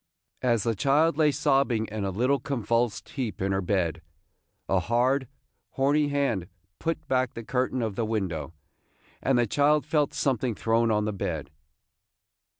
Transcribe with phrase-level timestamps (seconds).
[0.41, 4.01] As the child lay sobbing in a little convulsed heap in her bed,
[4.67, 5.27] a hard,
[5.73, 6.47] horny hand
[6.79, 8.51] put back the curtain of the window,
[9.21, 11.51] and the child felt something thrown on the bed.